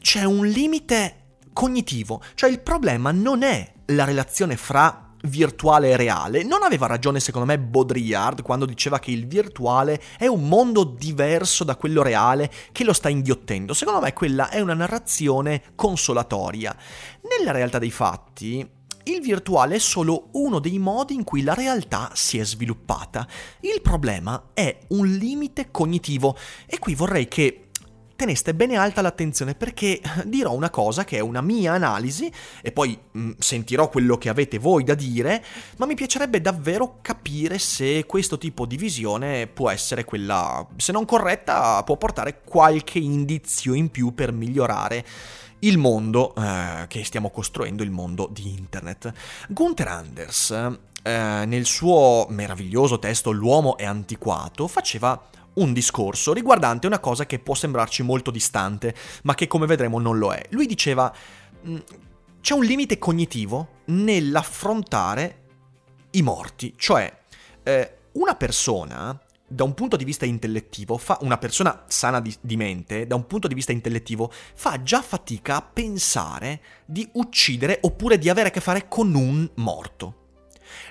c'è 0.00 0.24
un 0.24 0.46
limite 0.46 1.38
cognitivo, 1.52 2.22
cioè 2.34 2.50
il 2.50 2.60
problema 2.60 3.10
non 3.10 3.42
è 3.42 3.72
la 3.86 4.04
relazione 4.04 4.56
fra 4.56 5.04
virtuale 5.24 5.90
e 5.90 5.96
reale. 5.96 6.42
Non 6.42 6.62
aveva 6.62 6.86
ragione 6.86 7.20
secondo 7.20 7.46
me 7.46 7.58
Baudrillard 7.58 8.42
quando 8.42 8.66
diceva 8.66 8.98
che 8.98 9.10
il 9.10 9.26
virtuale 9.26 10.00
è 10.18 10.26
un 10.26 10.48
mondo 10.48 10.84
diverso 10.84 11.64
da 11.64 11.76
quello 11.76 12.02
reale 12.02 12.50
che 12.72 12.84
lo 12.84 12.92
sta 12.92 13.08
inghiottendo. 13.08 13.74
Secondo 13.74 14.00
me 14.00 14.12
quella 14.12 14.48
è 14.48 14.60
una 14.60 14.74
narrazione 14.74 15.62
consolatoria. 15.74 16.76
Nella 17.38 17.52
realtà 17.52 17.78
dei 17.78 17.90
fatti, 17.90 18.68
il 19.04 19.20
virtuale 19.20 19.76
è 19.76 19.78
solo 19.78 20.28
uno 20.32 20.58
dei 20.58 20.78
modi 20.78 21.14
in 21.14 21.24
cui 21.24 21.42
la 21.42 21.54
realtà 21.54 22.10
si 22.14 22.38
è 22.38 22.44
sviluppata. 22.44 23.26
Il 23.60 23.80
problema 23.82 24.50
è 24.54 24.78
un 24.88 25.06
limite 25.06 25.70
cognitivo 25.70 26.36
e 26.66 26.78
qui 26.78 26.94
vorrei 26.94 27.28
che 27.28 27.63
teneste 28.16 28.54
bene 28.54 28.76
alta 28.76 29.02
l'attenzione 29.02 29.54
perché 29.54 30.00
dirò 30.24 30.52
una 30.52 30.70
cosa 30.70 31.04
che 31.04 31.16
è 31.16 31.20
una 31.20 31.40
mia 31.40 31.72
analisi 31.72 32.30
e 32.62 32.72
poi 32.72 32.98
mh, 33.10 33.20
mm, 33.20 33.30
sentirò 33.38 33.88
quello 33.88 34.16
che 34.18 34.28
avete 34.28 34.58
voi 34.58 34.84
da 34.84 34.94
dire, 34.94 35.44
ma 35.76 35.86
mi 35.86 35.94
piacerebbe 35.94 36.40
davvero 36.40 36.98
capire 37.02 37.58
se 37.58 38.04
questo 38.06 38.38
tipo 38.38 38.66
di 38.66 38.76
visione 38.76 39.46
può 39.46 39.70
essere 39.70 40.04
quella, 40.04 40.66
se 40.76 40.92
non 40.92 41.04
corretta, 41.04 41.82
può 41.84 41.96
portare 41.96 42.42
qualche 42.44 42.98
indizio 42.98 43.74
in 43.74 43.90
più 43.90 44.14
per 44.14 44.32
migliorare 44.32 45.04
il 45.60 45.78
mondo 45.78 46.34
eh, 46.34 46.84
che 46.88 47.04
stiamo 47.04 47.30
costruendo, 47.30 47.82
il 47.82 47.90
mondo 47.90 48.28
di 48.30 48.48
internet. 48.50 49.12
Gunther 49.48 49.88
Anders, 49.88 50.50
eh, 51.02 51.44
nel 51.46 51.64
suo 51.64 52.26
meraviglioso 52.28 52.98
testo 52.98 53.30
L'uomo 53.30 53.76
è 53.76 53.84
antiquato, 53.84 54.66
faceva 54.68 55.20
un 55.54 55.72
discorso 55.72 56.32
riguardante 56.32 56.86
una 56.86 56.98
cosa 56.98 57.26
che 57.26 57.38
può 57.38 57.54
sembrarci 57.54 58.02
molto 58.02 58.30
distante, 58.30 58.94
ma 59.22 59.34
che 59.34 59.46
come 59.46 59.66
vedremo 59.66 59.98
non 59.98 60.18
lo 60.18 60.32
è. 60.32 60.42
Lui 60.50 60.66
diceva 60.66 61.12
mm, 61.66 61.76
c'è 62.40 62.54
un 62.54 62.64
limite 62.64 62.98
cognitivo 62.98 63.80
nell'affrontare 63.86 65.42
i 66.10 66.22
morti, 66.22 66.74
cioè 66.76 67.12
eh, 67.62 67.96
una 68.12 68.34
persona 68.34 69.18
da 69.46 69.64
un 69.64 69.74
punto 69.74 69.96
di 69.96 70.04
vista 70.04 70.24
intellettivo, 70.24 70.96
fa, 70.96 71.18
una 71.20 71.38
persona 71.38 71.84
sana 71.86 72.20
di, 72.20 72.34
di, 72.40 72.56
mente, 72.56 73.06
da 73.06 73.14
un 73.14 73.26
punto 73.26 73.46
di 73.46 73.54
vista 73.54 73.72
intellettivo, 73.72 74.30
fa 74.54 74.82
già 74.82 75.00
fatica 75.02 75.56
a 75.56 75.62
pensare 75.62 76.60
di 76.84 77.08
uccidere 77.12 77.78
oppure 77.82 78.18
di 78.18 78.28
avere 78.28 78.48
a 78.48 78.50
che 78.50 78.60
fare 78.60 78.88
con 78.88 79.14
un 79.14 79.48
morto. 79.56 80.22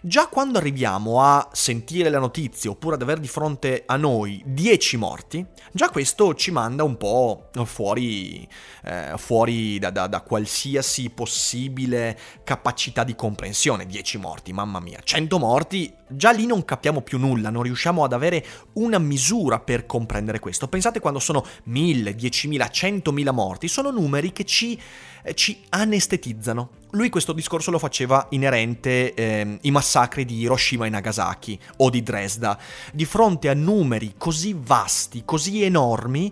Già 0.05 0.27
quando 0.27 0.57
arriviamo 0.57 1.21
a 1.21 1.47
sentire 1.53 2.09
la 2.09 2.19
notizia 2.19 2.69
oppure 2.69 2.95
ad 2.95 3.01
avere 3.01 3.21
di 3.21 3.27
fronte 3.29 3.83
a 3.85 3.95
noi 3.95 4.43
10 4.45 4.97
morti, 4.97 5.45
già 5.71 5.89
questo 5.89 6.35
ci 6.35 6.51
manda 6.51 6.83
un 6.83 6.97
po' 6.97 7.47
fuori, 7.63 8.45
eh, 8.83 9.13
fuori 9.15 9.79
da, 9.79 9.91
da, 9.91 10.07
da, 10.07 10.19
qualsiasi 10.19 11.09
possibile 11.09 12.19
capacità 12.43 13.05
di 13.05 13.15
comprensione. 13.15 13.85
10 13.85 14.17
morti, 14.17 14.51
mamma 14.51 14.81
mia, 14.81 14.99
100 15.01 15.39
morti, 15.39 15.95
già 16.15 16.31
lì 16.31 16.45
non 16.45 16.65
capiamo 16.65 17.01
più 17.01 17.17
nulla, 17.17 17.49
non 17.49 17.63
riusciamo 17.63 18.03
ad 18.03 18.13
avere 18.13 18.45
una 18.73 18.99
misura 18.99 19.59
per 19.59 19.85
comprendere 19.85 20.39
questo. 20.39 20.67
Pensate 20.67 20.99
quando 20.99 21.19
sono 21.19 21.45
1000, 21.63 22.15
10.000, 22.15 22.69
100.000 22.71 23.33
morti, 23.33 23.67
sono 23.67 23.91
numeri 23.91 24.31
che 24.31 24.45
ci, 24.45 24.79
eh, 25.23 25.33
ci 25.33 25.61
anestetizzano 25.69 26.81
lui 26.93 27.09
questo 27.09 27.33
discorso 27.33 27.71
lo 27.71 27.79
faceva 27.79 28.27
inerente 28.29 29.15
eh, 29.15 29.57
ai 29.63 29.71
massacri 29.71 30.25
di 30.25 30.37
Hiroshima 30.37 30.85
e 30.85 30.89
Nagasaki 30.89 31.59
o 31.77 31.89
di 31.89 32.03
Dresda. 32.03 32.55
Di 32.91 33.05
fronte 33.05 33.49
a 33.49 33.55
numeri 33.55 34.13
così 34.15 34.55
vasti, 34.55 35.23
così 35.25 35.63
enormi, 35.63 36.31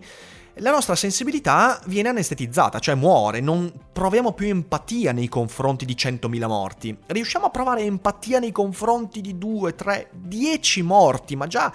la 0.61 0.69
nostra 0.69 0.95
sensibilità 0.95 1.81
viene 1.87 2.09
anestetizzata, 2.09 2.77
cioè 2.77 2.93
muore, 2.93 3.39
non 3.39 3.71
proviamo 3.91 4.33
più 4.33 4.47
empatia 4.47 5.11
nei 5.11 5.27
confronti 5.27 5.85
di 5.85 5.95
100.000 5.95 6.47
morti. 6.47 6.95
Riusciamo 7.07 7.45
a 7.45 7.49
provare 7.49 7.81
empatia 7.81 8.37
nei 8.37 8.51
confronti 8.51 9.21
di 9.21 9.39
2, 9.39 9.73
3, 9.73 10.09
10 10.11 10.81
morti, 10.83 11.35
ma 11.35 11.47
già, 11.47 11.73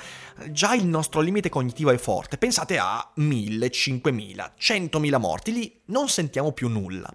già 0.51 0.75
il 0.75 0.87
nostro 0.87 1.21
limite 1.21 1.49
cognitivo 1.49 1.91
è 1.91 1.97
forte. 1.97 2.39
Pensate 2.39 2.79
a 2.79 3.13
1.000, 3.17 3.67
5.000, 3.67 4.51
100.000 4.57 5.19
morti, 5.19 5.53
lì 5.53 5.81
non 5.87 6.09
sentiamo 6.09 6.53
più 6.53 6.69
nulla. 6.69 7.13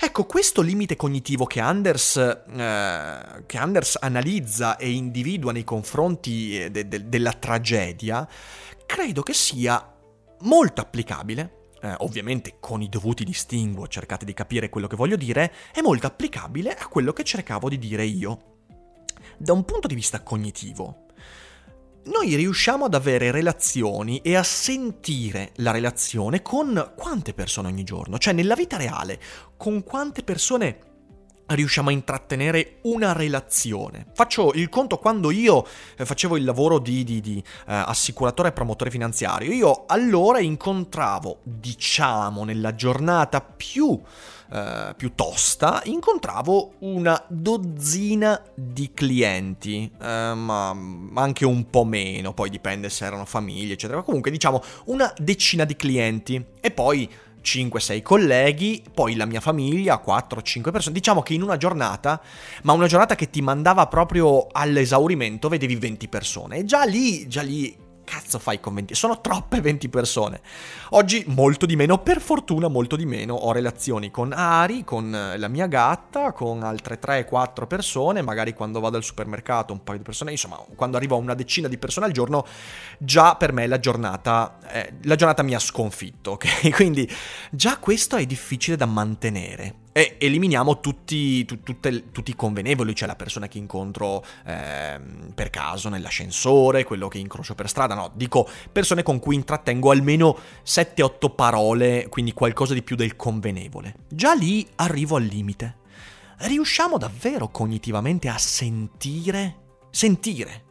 Ecco, 0.00 0.26
questo 0.26 0.60
limite 0.60 0.94
cognitivo 0.94 1.46
che 1.46 1.58
Anders, 1.58 2.16
eh, 2.16 3.44
che 3.46 3.56
Anders 3.56 3.96
analizza 3.98 4.76
e 4.76 4.90
individua 4.90 5.52
nei 5.52 5.64
confronti 5.64 6.62
eh, 6.62 6.70
de- 6.70 6.86
de- 6.86 7.08
della 7.08 7.32
tragedia, 7.32 8.28
credo 8.86 9.22
che 9.22 9.32
sia 9.32 9.96
molto 10.40 10.80
applicabile, 10.80 11.68
eh, 11.80 11.94
ovviamente 11.98 12.56
con 12.60 12.82
i 12.82 12.88
dovuti 12.88 13.24
distinguo, 13.24 13.86
cercate 13.86 14.24
di 14.24 14.34
capire 14.34 14.68
quello 14.68 14.86
che 14.86 14.96
voglio 14.96 15.16
dire, 15.16 15.52
è 15.72 15.80
molto 15.80 16.06
applicabile 16.06 16.74
a 16.74 16.86
quello 16.86 17.12
che 17.12 17.24
cercavo 17.24 17.68
di 17.68 17.78
dire 17.78 18.04
io. 18.04 18.56
Da 19.36 19.52
un 19.52 19.64
punto 19.64 19.86
di 19.86 19.94
vista 19.94 20.22
cognitivo, 20.22 21.06
noi 22.04 22.34
riusciamo 22.36 22.86
ad 22.86 22.94
avere 22.94 23.30
relazioni 23.30 24.20
e 24.22 24.34
a 24.34 24.42
sentire 24.42 25.52
la 25.56 25.72
relazione 25.72 26.40
con 26.42 26.92
quante 26.96 27.34
persone 27.34 27.68
ogni 27.68 27.84
giorno? 27.84 28.18
Cioè 28.18 28.32
nella 28.32 28.54
vita 28.54 28.76
reale, 28.76 29.20
con 29.56 29.82
quante 29.82 30.22
persone 30.22 30.78
riusciamo 31.48 31.88
a 31.88 31.92
intrattenere 31.92 32.78
una 32.82 33.12
relazione. 33.12 34.06
Faccio 34.14 34.52
il 34.54 34.68
conto 34.68 34.98
quando 34.98 35.30
io 35.30 35.66
eh, 35.96 36.04
facevo 36.04 36.36
il 36.36 36.44
lavoro 36.44 36.78
di, 36.78 37.04
di, 37.04 37.20
di 37.20 37.36
uh, 37.36 37.42
assicuratore 37.66 38.48
e 38.48 38.52
promotore 38.52 38.90
finanziario, 38.90 39.52
io 39.52 39.84
allora 39.86 40.40
incontravo, 40.40 41.38
diciamo, 41.42 42.44
nella 42.44 42.74
giornata 42.74 43.40
più 43.40 44.00
Uh, 44.50 44.94
più 44.96 45.14
tosta, 45.14 45.82
incontravo 45.84 46.76
una 46.78 47.22
dozzina 47.28 48.42
di 48.54 48.92
clienti, 48.94 49.92
uh, 50.00 50.04
ma 50.06 50.70
anche 51.16 51.44
un 51.44 51.68
po' 51.68 51.84
meno, 51.84 52.32
poi 52.32 52.48
dipende 52.48 52.88
se 52.88 53.04
erano 53.04 53.26
famiglie, 53.26 53.74
eccetera. 53.74 54.00
Comunque 54.00 54.30
diciamo 54.30 54.62
una 54.86 55.12
decina 55.18 55.64
di 55.64 55.76
clienti 55.76 56.42
e 56.60 56.70
poi 56.70 57.06
5-6 57.42 58.02
colleghi, 58.02 58.82
poi 58.92 59.16
la 59.16 59.26
mia 59.26 59.40
famiglia, 59.40 60.02
4-5 60.04 60.70
persone. 60.70 60.94
Diciamo 60.94 61.22
che 61.22 61.34
in 61.34 61.42
una 61.42 61.56
giornata, 61.56 62.20
ma 62.62 62.72
una 62.72 62.86
giornata 62.86 63.14
che 63.14 63.30
ti 63.30 63.40
mandava 63.40 63.86
proprio 63.86 64.46
all'esaurimento, 64.50 65.48
vedevi 65.48 65.76
20 65.76 66.08
persone. 66.08 66.58
E 66.58 66.64
già 66.64 66.84
lì, 66.84 67.26
già 67.28 67.42
lì 67.42 67.86
cazzo 68.08 68.38
fai 68.38 68.58
con 68.58 68.74
20? 68.74 68.94
Sono 68.94 69.20
troppe 69.20 69.60
20 69.60 69.88
persone. 69.88 70.40
Oggi 70.90 71.24
molto 71.26 71.66
di 71.66 71.76
meno, 71.76 71.98
per 71.98 72.20
fortuna 72.20 72.68
molto 72.68 72.96
di 72.96 73.04
meno, 73.04 73.34
ho 73.34 73.52
relazioni 73.52 74.10
con 74.10 74.32
Ari, 74.32 74.84
con 74.84 75.34
la 75.36 75.48
mia 75.48 75.66
gatta, 75.66 76.32
con 76.32 76.62
altre 76.62 76.98
3-4 76.98 77.66
persone, 77.66 78.22
magari 78.22 78.54
quando 78.54 78.80
vado 78.80 78.96
al 78.96 79.04
supermercato 79.04 79.72
un 79.72 79.84
paio 79.84 79.98
di 79.98 80.04
persone, 80.04 80.30
insomma, 80.30 80.56
quando 80.74 80.96
arrivo 80.96 81.16
a 81.16 81.18
una 81.18 81.34
decina 81.34 81.68
di 81.68 81.76
persone 81.76 82.06
al 82.06 82.12
giorno, 82.12 82.46
già 82.98 83.36
per 83.36 83.52
me 83.52 83.66
la 83.66 83.78
giornata, 83.78 84.58
eh, 84.70 84.94
la 85.02 85.14
giornata 85.14 85.42
mi 85.42 85.54
ha 85.54 85.58
sconfitto, 85.58 86.32
ok? 86.32 86.70
Quindi 86.74 87.08
già 87.50 87.78
questo 87.78 88.16
è 88.16 88.24
difficile 88.24 88.76
da 88.76 88.86
mantenere 88.86 89.86
e 89.98 90.14
eliminiamo 90.20 90.78
tutti, 90.78 91.44
tu, 91.44 91.60
tutte, 91.64 92.12
tutti, 92.12 92.30
i 92.30 92.36
convenevoli, 92.36 92.94
cioè 92.94 93.08
la 93.08 93.16
persona 93.16 93.48
che 93.48 93.58
incontro 93.58 94.24
eh, 94.46 95.00
per 95.34 95.50
caso 95.50 95.88
nell'ascensore, 95.88 96.84
quello 96.84 97.08
che 97.08 97.18
incrocio 97.18 97.56
per 97.56 97.68
strada, 97.68 97.96
no, 97.96 98.12
dico 98.14 98.48
persone 98.70 99.02
con 99.02 99.18
cui 99.18 99.34
intrattengo 99.34 99.90
almeno 99.90 100.38
7-8 100.64 101.34
parole, 101.34 102.06
quindi 102.08 102.32
qualcosa 102.32 102.74
di 102.74 102.84
più 102.84 102.94
del 102.94 103.16
convenevole. 103.16 103.96
Già 104.08 104.34
lì 104.34 104.64
arrivo 104.76 105.16
al 105.16 105.24
limite. 105.24 105.78
Riusciamo 106.36 106.96
davvero 106.96 107.48
cognitivamente 107.48 108.28
a 108.28 108.38
sentire, 108.38 109.56
sentire 109.90 110.64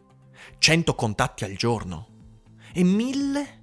100 0.57 0.96
contatti 0.96 1.43
al 1.43 1.57
giorno? 1.57 2.07
E 2.72 2.81
1000? 2.81 3.60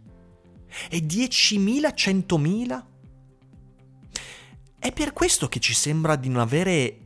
E 0.91 0.99
10.000, 0.99 1.95
100.000? 1.95 2.93
È 4.85 4.93
per 4.93 5.15
questo 5.15 5.49
che 5.49 5.61
ci 5.61 5.73
sembra 5.73 6.15
di 6.15 6.29
non 6.29 6.43
avere 6.43 6.99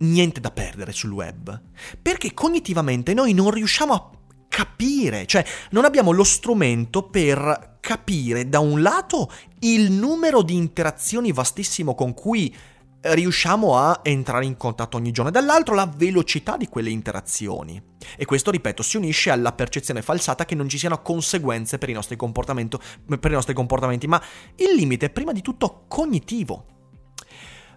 niente 0.00 0.38
da 0.38 0.50
perdere 0.50 0.92
sul 0.92 1.10
web. 1.10 1.58
Perché 2.02 2.34
cognitivamente 2.34 3.14
noi 3.14 3.32
non 3.32 3.50
riusciamo 3.50 3.94
a 3.94 4.10
capire, 4.46 5.24
cioè 5.24 5.42
non 5.70 5.86
abbiamo 5.86 6.10
lo 6.10 6.24
strumento 6.24 7.04
per 7.04 7.78
capire 7.80 8.50
da 8.50 8.58
un 8.58 8.82
lato 8.82 9.32
il 9.60 9.90
numero 9.90 10.42
di 10.42 10.54
interazioni 10.54 11.32
vastissimo 11.32 11.94
con 11.94 12.12
cui 12.12 12.54
riusciamo 13.00 13.78
a 13.78 14.00
entrare 14.02 14.44
in 14.44 14.58
contatto 14.58 14.98
ogni 14.98 15.10
giorno 15.10 15.30
e 15.30 15.32
dall'altro 15.32 15.74
la 15.74 15.90
velocità 15.90 16.58
di 16.58 16.68
quelle 16.68 16.90
interazioni. 16.90 17.82
E 18.14 18.26
questo, 18.26 18.50
ripeto, 18.50 18.82
si 18.82 18.98
unisce 18.98 19.30
alla 19.30 19.52
percezione 19.52 20.02
falsata 20.02 20.44
che 20.44 20.54
non 20.54 20.68
ci 20.68 20.76
siano 20.76 21.00
conseguenze 21.00 21.78
per 21.78 21.88
i 21.88 21.94
nostri, 21.94 22.18
per 22.18 23.30
i 23.30 23.34
nostri 23.34 23.54
comportamenti, 23.54 24.06
ma 24.06 24.22
il 24.56 24.74
limite 24.76 25.06
è 25.06 25.10
prima 25.10 25.32
di 25.32 25.40
tutto 25.40 25.86
cognitivo. 25.88 26.76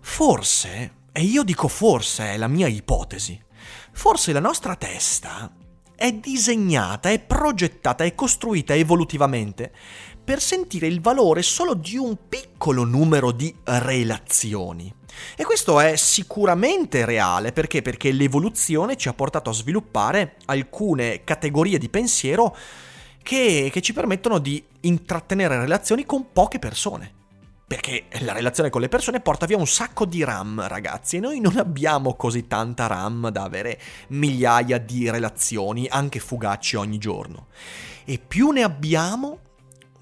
Forse, 0.06 0.94
e 1.12 1.22
io 1.22 1.44
dico 1.44 1.68
forse, 1.68 2.34
è 2.34 2.38
la 2.38 2.48
mia 2.48 2.68
ipotesi, 2.68 3.42
forse 3.94 4.32
la 4.34 4.40
nostra 4.40 4.76
testa 4.76 5.52
è 5.96 6.12
disegnata, 6.12 7.10
è 7.10 7.20
progettata, 7.20 8.04
è 8.04 8.14
costruita 8.14 8.76
evolutivamente 8.76 9.72
per 10.24 10.42
sentire 10.42 10.88
il 10.88 11.02
valore 11.02 11.42
solo 11.42 11.74
di 11.74 11.98
un 11.98 12.18
piccolo 12.28 12.84
numero 12.84 13.32
di 13.32 13.56
relazioni. 13.64 14.94
E 15.36 15.44
questo 15.46 15.80
è 15.80 15.96
sicuramente 15.96 17.06
reale 17.06 17.54
perché? 17.54 17.82
Perché 17.82 18.12
l'evoluzione 18.12 18.98
ci 18.98 19.08
ha 19.08 19.14
portato 19.14 19.50
a 19.50 19.54
sviluppare 19.54 20.36
alcune 20.46 21.24
categorie 21.24 21.78
di 21.78 21.90
pensiero 21.90 22.56
che, 23.24 23.70
che 23.72 23.82
ci 23.82 23.94
permettono 23.94 24.38
di 24.40 24.64
intrattenere 24.82 25.58
relazioni 25.58 26.06
con 26.06 26.32
poche 26.34 26.60
persone. 26.60 27.22
Perché 27.74 28.04
la 28.20 28.34
relazione 28.34 28.70
con 28.70 28.82
le 28.82 28.88
persone 28.88 29.20
porta 29.20 29.48
via 29.48 29.58
un 29.58 29.66
sacco 29.66 30.06
di 30.06 30.24
RAM, 30.24 30.68
ragazzi, 30.68 31.16
e 31.16 31.20
noi 31.20 31.40
non 31.40 31.58
abbiamo 31.58 32.14
così 32.14 32.46
tanta 32.46 32.86
RAM 32.86 33.30
da 33.30 33.42
avere 33.42 33.80
migliaia 34.10 34.78
di 34.78 35.10
relazioni, 35.10 35.88
anche 35.90 36.20
fugaci 36.20 36.76
ogni 36.76 37.00
giorno. 37.00 37.48
E 38.06 38.20
più 38.20 38.52
ne 38.52 38.62
abbiamo, 38.62 39.40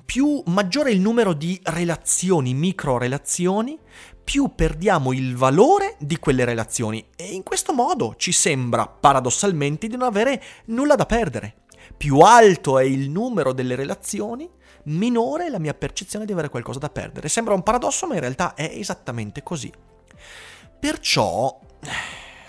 più 0.03 0.43
maggiore 0.47 0.89
è 0.89 0.93
il 0.93 0.99
numero 0.99 1.31
di 1.31 1.57
relazioni, 1.63 2.53
micro 2.53 2.97
relazioni, 2.97 3.79
più 4.21 4.51
perdiamo 4.53 5.13
il 5.13 5.37
valore 5.37 5.95
di 5.97 6.17
quelle 6.17 6.43
relazioni 6.43 7.05
e 7.15 7.27
in 7.27 7.43
questo 7.43 7.71
modo 7.71 8.15
ci 8.17 8.33
sembra 8.33 8.85
paradossalmente 8.85 9.87
di 9.87 9.95
non 9.95 10.07
avere 10.07 10.43
nulla 10.65 10.95
da 10.95 11.05
perdere. 11.05 11.55
Più 11.95 12.19
alto 12.19 12.79
è 12.79 12.83
il 12.83 13.09
numero 13.09 13.53
delle 13.53 13.75
relazioni, 13.75 14.49
minore 14.85 15.45
è 15.45 15.49
la 15.49 15.59
mia 15.59 15.73
percezione 15.73 16.25
di 16.25 16.31
avere 16.31 16.49
qualcosa 16.49 16.79
da 16.79 16.89
perdere. 16.89 17.29
Sembra 17.29 17.53
un 17.53 17.63
paradosso, 17.63 18.07
ma 18.07 18.15
in 18.15 18.19
realtà 18.19 18.53
è 18.53 18.69
esattamente 18.73 19.43
così. 19.43 19.71
Perciò 20.79 21.59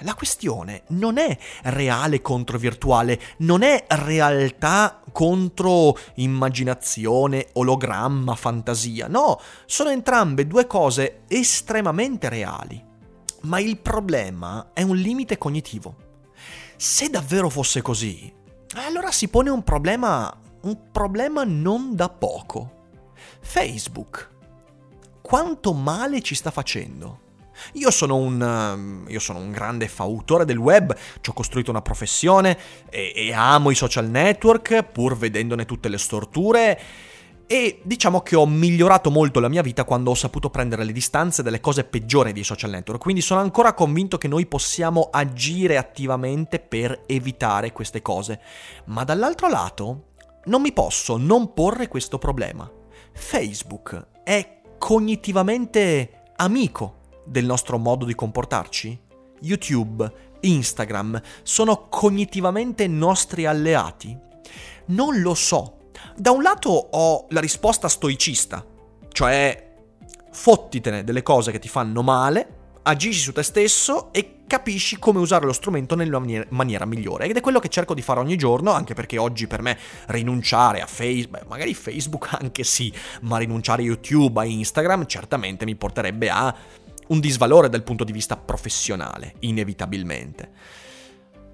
la 0.03 0.15
questione 0.15 0.83
non 0.89 1.19
è 1.19 1.37
reale 1.65 2.21
contro 2.21 2.59
virtuale, 2.59 3.21
non 3.39 3.63
è 3.63 3.85
realtà 3.89 5.01
contro 5.13 5.97
immaginazione, 6.15 7.49
ologramma, 7.55 8.35
fantasia, 8.35 9.07
no, 9.07 9.41
sono 9.67 9.91
entrambe 9.91 10.47
due 10.47 10.67
cose 10.67 11.23
estremamente 11.29 12.29
reali. 12.29 12.91
Ma 13.43 13.59
il 13.59 13.79
problema 13.79 14.71
è 14.73 14.83
un 14.83 14.97
limite 14.97 15.37
cognitivo. 15.39 15.97
Se 16.77 17.11
davvero 17.11 17.49
fosse 17.49 17.83
così, 17.83 18.33
allora 18.75 19.11
si 19.11 19.29
pone 19.29 19.51
un 19.51 19.63
problema 19.63 20.35
un 20.63 20.91
problema 20.91 21.45
non 21.45 21.95
da 21.95 22.09
poco. 22.09 22.81
Facebook. 23.41 24.31
Quanto 25.21 25.73
male 25.73 26.21
ci 26.21 26.35
sta 26.35 26.51
facendo? 26.51 27.21
Io 27.75 27.91
sono 27.91 28.17
un, 28.17 28.41
um, 28.41 29.05
io 29.09 29.21
sono 29.21 29.39
un 29.39 29.51
grande 29.51 29.87
fautore 29.89 30.45
del 30.45 30.57
web, 30.57 30.97
ci 31.21 31.31
ho 31.31 31.33
costruito 31.33 31.71
una 31.71 31.83
professione 31.83 32.59
e, 32.91 33.13
e 33.15 33.33
amo 33.33 33.71
i 33.71 33.75
social 33.75 34.09
network 34.09 34.83
pur 34.85 35.17
vedendone 35.17 35.65
tutte 35.65 35.89
le 35.89 35.99
storture 35.99 36.81
e 37.47 37.81
diciamo 37.83 38.23
che 38.23 38.35
ho 38.35 38.47
migliorato 38.47 39.11
molto 39.11 39.39
la 39.39 39.49
mia 39.49 39.61
vita 39.61 39.85
quando 39.85 40.11
ho 40.11 40.15
saputo 40.15 40.49
prendere 40.49 40.85
le 40.85 40.93
distanze 40.93 41.43
dalle 41.43 41.61
cose 41.61 41.85
peggiori 41.85 42.33
dei 42.33 42.45
social 42.45 42.71
network, 42.71 43.03
quindi 43.03 43.21
sono 43.21 43.41
ancora 43.41 43.75
convinto 43.75 44.17
che 44.17 44.27
noi 44.27 44.47
possiamo 44.47 45.11
agire 45.13 45.77
attivamente 45.77 46.61
per 46.61 47.03
evitare 47.07 47.73
queste 47.73 48.01
cose. 48.01 48.41
Ma 48.87 49.05
dall'altro 49.05 49.49
lato, 49.49 50.12
non 50.45 50.61
mi 50.61 50.73
posso 50.73 51.17
non 51.17 51.53
porre 51.53 51.89
questo 51.89 52.19
problema. 52.19 52.71
Facebook 53.13 54.09
è 54.25 54.61
cognitivamente 54.79 56.25
amico 56.37 57.01
del 57.25 57.45
nostro 57.45 57.79
modo 57.79 58.05
di 58.05 58.15
comportarci? 58.15 59.01
YouTube, 59.41 60.13
Instagram 60.41 61.21
sono 61.43 61.89
cognitivamente 61.89 62.87
nostri 62.87 63.47
alleati? 63.47 64.17
Non 64.87 65.21
lo 65.21 65.35
so. 65.35 65.79
Da 66.17 66.31
un 66.31 66.43
lato 66.43 66.71
ho 66.71 67.27
la 67.31 67.41
risposta 67.41 67.89
stoicista, 67.89 68.65
cioè 69.11 69.71
fottitene 70.31 71.05
delle 71.05 71.23
cose 71.23 71.53
che 71.53 71.59
ti 71.59 71.69
fanno 71.69 72.03
male, 72.03 72.62
agisci 72.83 73.21
su 73.21 73.33
te 73.33 73.43
stesso 73.43 74.13
e 74.13 74.39
capisci 74.47 74.99
come 74.99 75.19
usare 75.19 75.47
lo 75.47 75.53
strumento 75.53 75.95
nella 75.95 76.21
maniera, 76.49 76.85
migliore. 76.85 77.27
Ed 77.27 77.37
è 77.37 77.41
quello 77.41 77.59
che 77.59 77.69
cerco 77.69 77.95
di 77.95 78.03
fare 78.03 78.21
ogni 78.21 78.37
giorno, 78.37 78.73
anche 78.73 78.95
perché 78.95 79.19
oggi 79.19 79.47
per 79.47 79.63
me 79.63 79.79
rinunciare 80.07 80.81
a 80.81 80.87
Facebook, 80.87 81.47
magari 81.47 81.75
Facebook 81.75 82.29
anche 82.39 82.65
sì, 82.65 82.93
ma 83.23 83.39
rinunciare 83.39 83.83
a 83.83 83.87
YouTube, 83.87 84.41
a 84.41 84.45
Instagram, 84.45 85.07
certamente 85.07 85.65
mi 85.65 85.75
porterebbe 85.75 86.29
a 86.29 86.55
un 87.09 87.21
disvalore 87.21 87.69
dal 87.69 87.83
punto 87.83 88.05
di 88.05 88.13
vista 88.13 88.37
professionale, 88.37 89.35
inevitabilmente. 89.41 90.51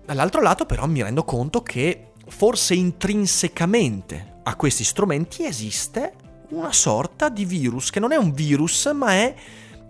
Dall'altro 0.05 0.41
lato 0.41 0.65
però 0.65 0.87
mi 0.87 1.03
rendo 1.03 1.25
conto 1.25 1.63
che 1.63 2.13
forse 2.27 2.75
intrinsecamente 2.75 4.41
a 4.43 4.57
questi 4.57 4.85
strumenti 4.85 5.45
esiste 5.45 6.15
una 6.51 6.73
sorta 6.73 7.29
di 7.29 7.45
virus, 7.45 7.91
che 7.91 8.01
non 8.01 8.13
è 8.13 8.17
un 8.17 8.33
virus, 8.33 8.87
ma 8.87 9.13
è 9.13 9.35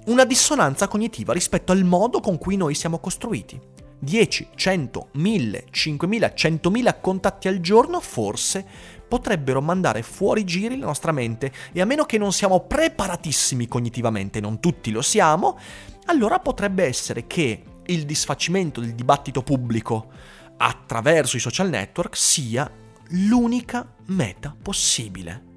una 0.09 0.25
dissonanza 0.25 0.89
cognitiva 0.89 1.33
rispetto 1.33 1.73
al 1.73 1.85
modo 1.85 2.21
con 2.21 2.39
cui 2.39 2.57
noi 2.57 2.75
siamo 2.75 2.99
costruiti. 2.99 3.61
10, 4.01 4.51
100, 4.55 5.09
1000, 5.13 5.67
5000, 5.71 6.33
100.000 6.35 7.01
contatti 7.01 7.49
al 7.49 7.61
giorno 7.61 8.01
forse 8.01 8.65
potrebbero 9.09 9.61
mandare 9.61 10.03
fuori 10.03 10.45
giri 10.45 10.79
la 10.79 10.87
nostra 10.87 11.13
mente 11.13 11.53
e 11.73 11.81
a 11.81 11.85
meno 11.85 12.05
che 12.05 12.17
non 12.17 12.33
siamo 12.33 12.61
preparatissimi 12.61 13.67
cognitivamente, 13.67 14.41
non 14.41 14.61
tutti 14.61 14.91
lo 14.91 15.03
siamo, 15.03 15.59
allora 16.07 16.39
potrebbe 16.39 16.85
essere 16.85 17.27
che 17.27 17.63
il 17.87 18.05
disfacimento 18.05 18.81
del 18.81 18.95
dibattito 18.95 19.43
pubblico 19.43 20.11
attraverso 20.59 21.37
i 21.37 21.41
social 21.41 21.69
network 21.69 22.17
sia 22.17 22.71
l'unica 23.11 23.95
meta 24.07 24.55
possibile. 24.61 25.48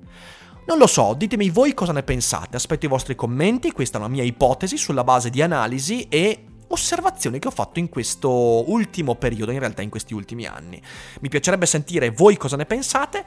Non 0.71 0.79
lo 0.79 0.87
so, 0.87 1.13
ditemi 1.17 1.49
voi 1.49 1.73
cosa 1.73 1.91
ne 1.91 2.01
pensate, 2.01 2.55
aspetto 2.55 2.85
i 2.85 2.87
vostri 2.87 3.13
commenti, 3.13 3.73
questa 3.73 3.97
è 3.97 3.99
una 3.99 4.09
mia 4.09 4.23
ipotesi 4.23 4.77
sulla 4.77 5.03
base 5.03 5.29
di 5.29 5.41
analisi 5.41 6.07
e 6.07 6.45
osservazioni 6.69 7.39
che 7.39 7.49
ho 7.49 7.51
fatto 7.51 7.79
in 7.79 7.89
questo 7.89 8.31
ultimo 8.71 9.15
periodo, 9.15 9.51
in 9.51 9.59
realtà 9.59 9.81
in 9.81 9.89
questi 9.89 10.13
ultimi 10.13 10.45
anni. 10.45 10.81
Mi 11.19 11.27
piacerebbe 11.27 11.65
sentire 11.65 12.11
voi 12.11 12.37
cosa 12.37 12.55
ne 12.55 12.65
pensate. 12.65 13.25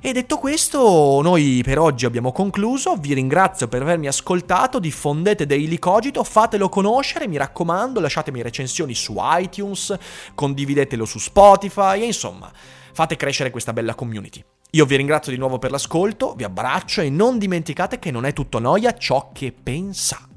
E 0.00 0.12
detto 0.12 0.38
questo, 0.38 1.20
noi 1.20 1.62
per 1.64 1.80
oggi 1.80 2.06
abbiamo 2.06 2.30
concluso, 2.30 2.94
vi 2.94 3.12
ringrazio 3.12 3.66
per 3.66 3.82
avermi 3.82 4.06
ascoltato, 4.06 4.78
diffondete 4.78 5.46
Daily 5.46 5.80
Cogito, 5.80 6.22
fatelo 6.22 6.68
conoscere, 6.68 7.26
mi 7.26 7.38
raccomando, 7.38 7.98
lasciatemi 7.98 8.40
recensioni 8.40 8.94
su 8.94 9.16
iTunes, 9.18 9.98
condividetelo 10.32 11.04
su 11.04 11.18
Spotify, 11.18 12.02
e 12.02 12.06
insomma, 12.06 12.48
fate 12.92 13.16
crescere 13.16 13.50
questa 13.50 13.72
bella 13.72 13.96
community. 13.96 14.44
Io 14.72 14.84
vi 14.84 14.96
ringrazio 14.96 15.32
di 15.32 15.38
nuovo 15.38 15.58
per 15.58 15.70
l'ascolto, 15.70 16.34
vi 16.34 16.44
abbraccio 16.44 17.00
e 17.00 17.08
non 17.08 17.38
dimenticate 17.38 17.98
che 17.98 18.10
non 18.10 18.26
è 18.26 18.34
tutto 18.34 18.58
noia 18.58 18.94
ciò 18.98 19.30
che 19.32 19.50
pensa. 19.50 20.27